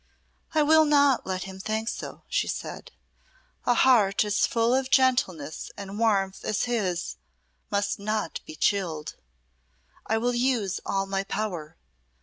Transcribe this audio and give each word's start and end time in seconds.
"I 0.55 0.63
will 0.63 0.83
not 0.85 1.27
let 1.27 1.43
him 1.43 1.59
think 1.59 1.87
so," 1.87 2.23
she 2.27 2.47
said. 2.47 2.89
"A 3.67 3.75
heart 3.75 4.25
as 4.25 4.47
full 4.47 4.73
of 4.73 4.89
gentleness 4.89 5.69
and 5.77 5.99
warmth 5.99 6.43
as 6.43 6.63
his 6.63 7.17
must 7.69 7.99
not 7.99 8.39
be 8.47 8.55
chilled. 8.55 9.13
I 10.07 10.17
will 10.17 10.33
use 10.33 10.79
all 10.87 11.05
my 11.05 11.23
power. 11.23 11.77